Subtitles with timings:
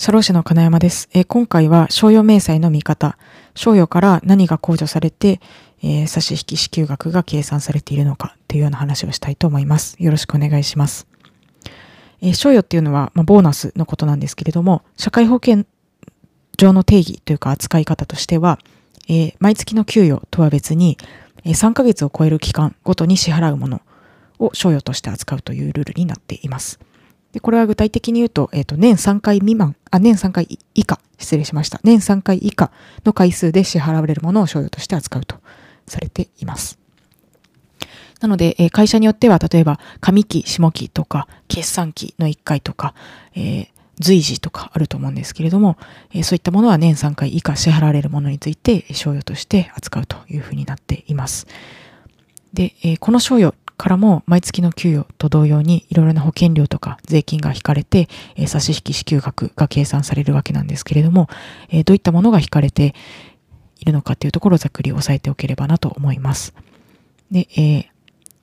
[0.00, 1.10] 社労士の金山です。
[1.12, 3.18] えー、今回は商用明細の見方、
[3.54, 5.42] 商用から何が控除されて、
[5.82, 9.96] えー、差し引き支給額が計算されているのかというような話をしたいと思います。
[9.98, 11.06] よろしくお願いします。
[12.22, 15.66] えー、賞与っていうのは、まあ、ボーナスのことなんですけれども、社会保険
[16.56, 18.58] 上の定義というか扱い方としては、
[19.06, 20.96] えー、毎月の給与とは別に、
[21.44, 23.82] えー、3ヶ月を超える期間ごとに支払うもの
[24.38, 26.80] を賞与として扱うというルールになっています。
[27.32, 31.80] で、これは具体的に言うと、えっ、ー、と、年3回未満、あ、年3回以下、失礼しました。
[31.84, 32.72] 年3回以下
[33.04, 35.36] の回数で支払われるものを賞与として扱うと
[35.86, 36.78] されています。
[38.20, 42.94] なので、えー、会社によっては、例えば、上期、下期とか、決算期の1回とか、
[43.34, 43.68] えー、
[44.00, 45.76] 随時とかあると思うんですけれども、
[46.12, 51.46] え、そういったものは年3回以下支払われるものについて、賞与として扱うというふうになっています。
[52.52, 61.28] で、え、この賞与からも毎月の給与と同様にいろいろな保険料とか税金が引かれて、えー、差し引き支給額が計算されるわけなんですけれども、
[61.70, 62.94] えー、どういったものが引かれて
[63.78, 66.52] いるのかというところをざっくり押さえておければなと思います。
[67.30, 67.86] で、えー、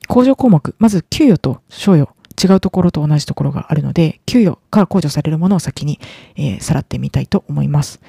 [0.08, 6.00] 控除項目、まず給与と賞与、違うところと同じところがあるので、給与から控除されるものを先に、
[6.34, 8.00] えー、さらってみたいと思います。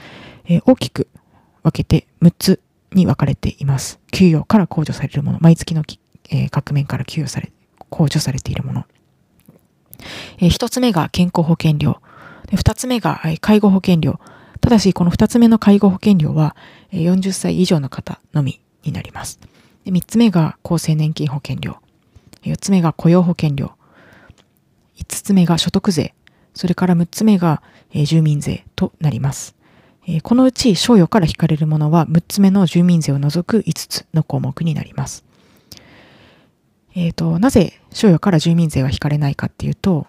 [0.45, 1.08] えー、大きく
[1.61, 2.59] 分けて6つ
[2.94, 4.00] に分かれています。
[4.11, 5.84] 給与から控除されるもの、毎月の
[6.30, 7.52] えー、各面から給与され、
[7.90, 8.86] 控除されているもの。
[10.38, 12.02] えー、一つ目が健康保険料。
[12.56, 14.20] 二つ目が、介護保険料。
[14.62, 16.56] ただし、この二つ目の介護保険料は、
[16.92, 19.40] えー、40歳以上の方のみになります。
[19.86, 21.78] 三つ目が厚生年金保険料。
[22.44, 23.74] 四つ目が雇用保険料。
[24.96, 26.14] 五つ目が所得税。
[26.54, 27.62] それから六つ目が、
[27.94, 29.56] 住民税となります。
[30.24, 35.29] このうち、賞与から引かれるものは六つ目の住民税を除く五つの項目になります。
[36.95, 40.08] えっ、ー、と、なぜ賞与から住民税は引かれないかっていうと、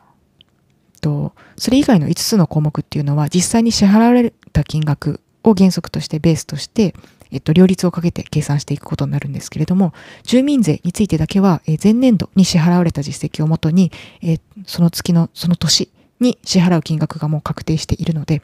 [1.00, 6.94] と、それ以外の5つの項目っていうのは実際に支払われた金額を原則としてベースとして、
[7.30, 9.92] えっと、両立をかけて計算していくことになるんですけれども、
[10.24, 13.92] 住民税についてだけは、え前年度に支払われた実績をもとに、
[14.22, 18.42] えその月の、その年に支払う金額がもう確定しているので、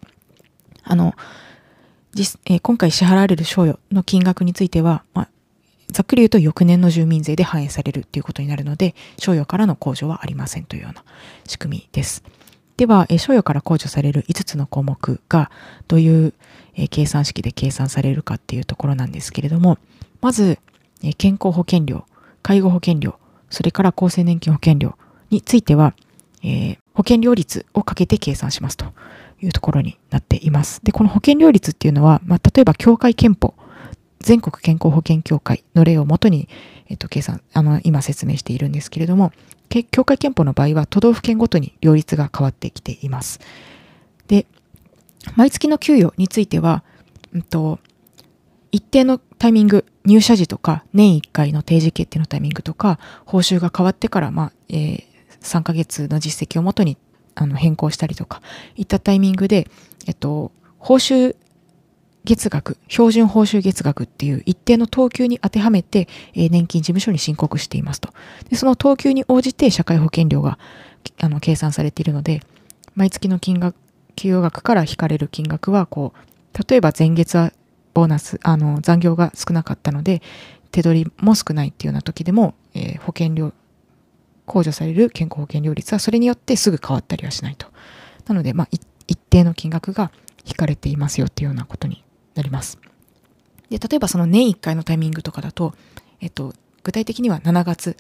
[0.85, 1.15] あの、
[2.15, 5.29] 実え今回支払われる賞与の金額については、まあ、
[5.91, 11.05] ざっくり言うと翌年の住民税で反映されるっていうことになるので、賞与からの控除はありませんというような
[11.47, 12.23] 仕組みです。
[12.77, 15.51] では、賞与から控除される5つの項目が
[15.89, 16.35] どういう
[16.91, 19.79] 計算式で計算されるかっていうところなんですけれども、
[20.21, 20.59] まず、
[21.19, 22.05] 健康保険料、
[22.43, 23.19] 介護保険料、
[23.49, 24.97] それから厚生年金保険料
[25.31, 25.95] については、
[26.43, 28.87] えー、保険料率をかけて計算しますと
[29.41, 30.81] いうところになっています。
[30.83, 33.55] で、この保険料率っていうのは、まあ、例えば協会憲法
[34.27, 36.49] 全国健康保険協会の例をもとに、
[36.89, 39.31] えっと、計算、あの、今説明しているんですけれども、
[39.93, 43.39] 協会憲法の場合は都道府県ごとに両立が変わってきています。
[44.27, 44.47] で、
[45.37, 46.83] 毎月の給与については、
[47.35, 47.79] うんと、
[48.73, 55.05] 一定のタイミング、入社時とか、年1回の定時決定のタイミングとか、報酬が変わってから、まあ、えー、
[55.41, 56.99] 3ヶ月の実績をもとに
[57.37, 58.43] あの変更したりとか、
[58.75, 59.69] いったタイミングで、
[60.09, 61.37] えっと、報酬
[62.27, 68.11] 月額、標準報酬月額っていう一定の等級に当てはめて、えー、年金事務所に申告していますと。
[68.51, 70.59] で、その等級に応じて社会保険料が、
[71.21, 72.43] あの、計算されているので、
[72.95, 73.77] 毎月の金額、
[74.17, 77.53] 給与額から引かれる金額は、こう、例えば前月は
[77.95, 80.21] ボーナス、あの、残業が少なかったので、
[80.73, 83.53] 手取りも少ないっていうような時でも、えー、保険料、
[84.47, 87.69] 控除される健康保険料率はそれによってすぐ変わったりはしないと。
[88.27, 88.69] なので、まあ、
[89.07, 90.11] 一定の金額が
[90.45, 92.05] 引かれていますよっていうようなことに
[92.37, 92.79] なります。
[93.71, 95.75] で、例えばその年1回のタイミングとかだと、
[96.21, 96.55] えっと、
[96.85, 97.97] 具体的には7月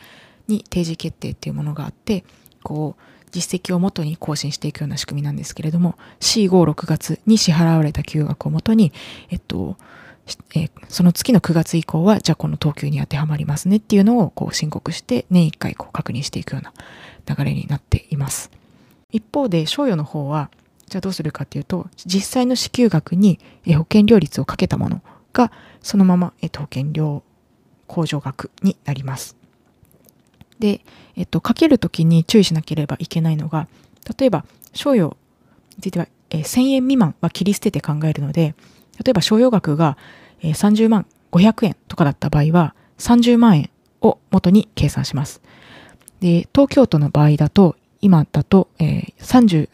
[0.46, 2.24] に定時決定っていうものがあって、
[2.62, 3.02] こう、
[3.32, 8.92] 実績をもとに更新していくような仕組みなんですけれども、4、5、6月に支払われた給額をもとに、
[9.30, 9.76] えっと、
[10.54, 16.72] えー、その月の9月以降は、じゃあこの等級に当てはまりますねっていうのをこう申告して、年1回こう確認していくような
[17.34, 18.50] 流れになっています。
[19.10, 20.50] 一方で、賞与の方は、
[20.88, 25.02] じゃあどうするかっていうと、実際の支給額に保険料率をかけたもの
[25.32, 25.50] が、
[25.82, 27.22] そのまま、えっと、保険料
[27.88, 29.36] 控除額になります。
[30.58, 30.80] で、
[31.16, 33.68] えっと、かけるときに注意しなければいけないのが、
[34.18, 35.16] 例えば、賞与
[35.76, 38.54] については、えー、1000円未満は切り捨てて考えるので、
[39.04, 39.96] 例えば賞与額が、
[40.40, 45.42] えー、30万500円とかだった場合は、30万円を元に計算します。
[46.20, 49.68] で、東京都の場合だと、今だと、えー、30、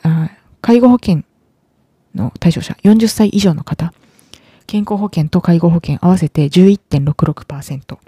[0.62, 1.24] 介護保険
[2.14, 3.92] の対象者、40歳以上の方、
[4.66, 7.98] 健康保険と介護保険合わせて11.66%。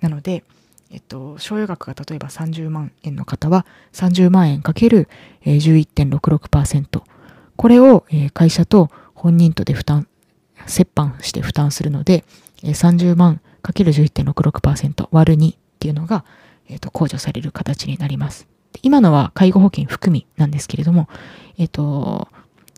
[0.00, 0.44] なので、
[0.90, 5.08] えっと、賞与額が例えば30万円の方は30万円かける
[5.44, 7.02] 11.66%。
[7.56, 10.06] これを、会社と本人とで負担、
[10.60, 12.24] 折半して負担するので、
[12.62, 16.24] 30万 ×11.66% 割る2っていうのが、
[16.68, 18.46] えー、と控除される形になります。
[18.82, 21.08] 今のは介護保険含みなんですけれども、
[21.58, 22.28] えっ、と、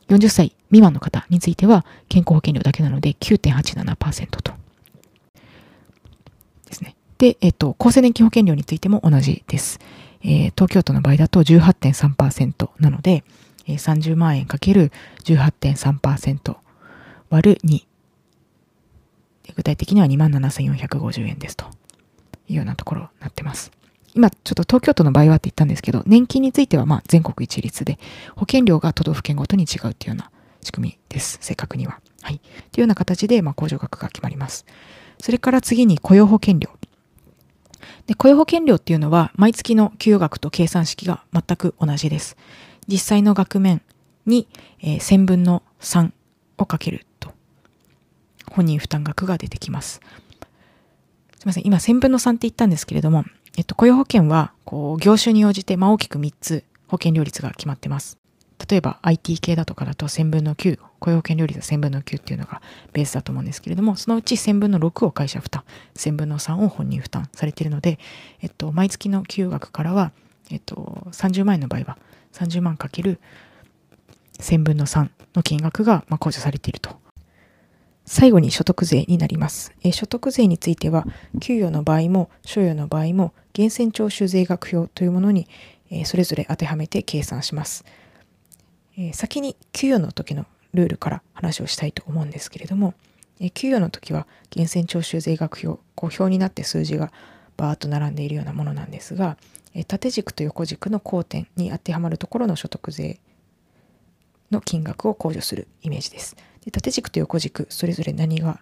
[0.08, 4.52] 40歳未満の方については健康保険料だけなので9.87%と。
[6.66, 6.96] ですね。
[7.18, 9.78] で、えっ、と、厚生年金保険料についても同じです。
[10.22, 13.24] えー、東京都の場合だと18.3%なので、
[13.66, 14.92] えー、30万円かける
[15.24, 16.56] 18.3%
[17.30, 17.84] 割る2。
[19.56, 21.66] 具体的には27,450円ですと
[22.48, 23.72] いうようなところになってます。
[24.14, 27.98] 今ちょっと東京都の場合はって言ったんですけど、年金についてはまあ全国一律で、
[28.34, 30.30] 保険料が都道府県ごとに違うっていうような
[30.62, 31.38] 仕組みです。
[31.40, 32.00] 正確には。
[32.22, 32.38] はい。
[32.38, 32.48] とい
[32.78, 34.66] うような形で、まあ、控除額が決まります。
[35.18, 36.70] それから次に雇用保険料。
[38.06, 42.36] で雇用保険料っていうのは、毎月の給与額と計算式が全く同じです。
[42.88, 43.82] 実際の額面
[44.26, 44.48] に、
[44.80, 46.10] えー、1000分の3
[46.58, 47.32] をかけると、
[48.50, 50.00] 本人負担額が出てきます。
[51.38, 51.66] すみません。
[51.66, 53.24] 今、1000分の3って言ったんですけれども、
[53.60, 58.16] えっと、雇用保険は、こう、業種に応じて、まあ、大きく3つ保険料率が決まってます。
[58.70, 62.62] 例えば IT 系だとかだと1000分の9、雇用保険料率は1000分の9っていうのが
[62.94, 65.62] ベースだと思うんですけれども、そのうち1000分の6を会社負担、
[65.94, 67.98] 1000分の3を本人負担されているので、
[68.40, 70.12] えっと、毎月の給与額からは、
[70.50, 71.98] えっと、30万円の場合は
[72.32, 73.20] 30万かける
[74.38, 76.99] 1000分の3の金額が、まあ、控除されていると
[78.12, 79.72] 最後に所得税になります。
[79.84, 81.06] え所得税については、
[81.40, 85.46] 給与の場合も、所与の場合も、源泉徴収税額表というものに、
[85.92, 87.84] えそれぞれ当てはめて計算します。
[88.98, 92.94] え先に給与の時のルールから話をしたいと思うんですけれども、
[93.38, 94.26] え給与の時は
[94.56, 97.12] 源泉徴収税額表、こう表になって数字が
[97.56, 99.36] バーッと並んでいるようなものなんですが、
[99.72, 103.20] え縦軸と横軸の交点に当てはまるところの所得税
[104.50, 106.36] の金額を控除するイメージです。
[106.64, 108.60] で縦軸と横軸それぞれ何が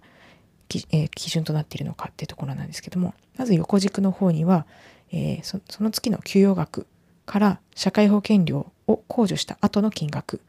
[0.90, 4.66] えー、基準となっているのかっていうところなんですけどもまず横軸の方には、
[5.10, 6.86] えー、その月の給与額
[7.24, 10.40] から社会保険料を控除した後の金額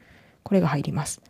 [0.43, 1.21] これが入ります。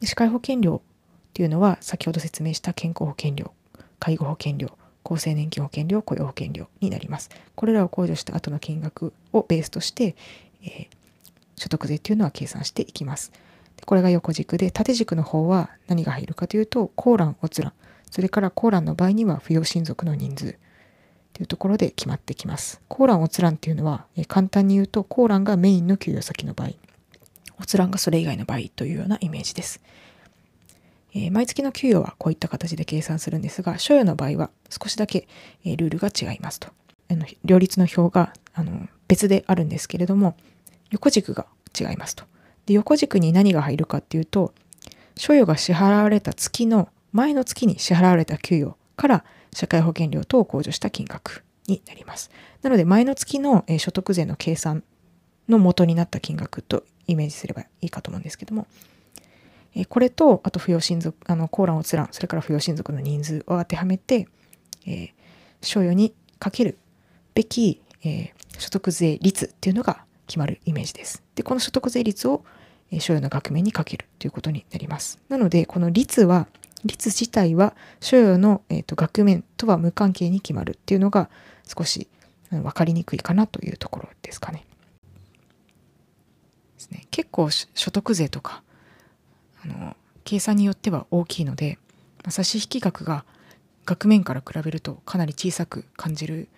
[0.00, 3.52] で社会保険料っていうのは先ほど説明した健康保険料
[3.98, 7.30] 介護保険料厚生年金保険料雇用保険料になります。
[7.54, 10.14] これらを控除した後の金額をベースとして、
[10.62, 10.86] えー、
[11.56, 13.32] 所得税っていうのは計算していきます。
[13.84, 17.72] これが横軸で、縦軸の方は何が入るかというと、コーラン、閲覧、
[18.10, 20.56] それからコーランの場合には扶養親族の人数
[21.32, 22.80] というところで決まってきます。
[22.88, 26.70] コーラン、閲覧っていうのは、簡単に言うと、コーランがメインの給与先の場合、
[27.62, 29.80] 閲覧がそれ以外の場合というようなイメージです。
[31.14, 35.26] え、毎月の給与はこういった形で計算するんですが、所与の場合は少しだけ、
[35.64, 36.68] え、ルールが違いますと。
[37.10, 40.36] あの両立の表があの別であるんですけれども、
[40.90, 41.46] 横軸が
[41.78, 42.24] 違いますと。
[42.68, 44.52] で横軸に何が入るかっていうと
[45.16, 49.24] 所与が支払われた月の前の月に支払われた給与から
[49.54, 52.30] 社会保険料等を控除した金額になります。
[52.60, 54.84] なので前の月の所得税の計算
[55.48, 58.66] の元になった金額とイメージすればいいかと思うんですけども
[59.88, 64.28] これとあと扶養親族あのコーラン閲覧それから扶養親族の人数を当てはめて、
[64.86, 65.10] えー、
[65.62, 66.76] 所与にかける
[67.32, 71.22] べき、えー、所得税率っていうのが決まるイメージです。
[71.34, 72.44] でこの所得税率を
[73.00, 75.18] 所有の額面にかけるということになります。
[75.28, 76.48] なので、この率は、
[76.84, 81.28] 率自体は所有の、えーと、額面とは無関係に決まるっていうのが
[81.66, 82.08] 少し
[82.50, 84.64] 分かりにくいかなというところですかね。
[86.76, 88.62] ですね結構所得税とか
[89.64, 91.78] あの計算によっては大きいので
[92.28, 93.24] 差し引き額が
[93.84, 96.48] 額面から比べるとかなり小さく感じる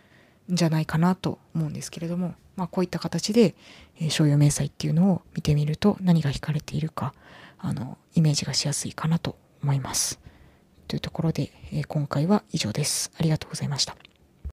[0.53, 3.55] んじゃないかなと思うんですけれどもまあ、こういった形で、
[3.99, 7.15] えー、商用明細っていうのを見てみると何が引かれているか
[7.59, 10.21] あのイメージがしやすいかなと思います。
[10.87, 13.13] というところで、えー、今回は以上です。
[13.19, 14.10] ありがとうございました。